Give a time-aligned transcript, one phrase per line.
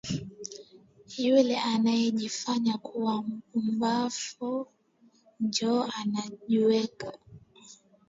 [1.33, 4.67] Ule anajifanyaka kuwa mupumbafu
[5.39, 7.13] njo anajuwaka